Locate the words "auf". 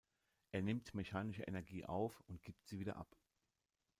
1.85-2.21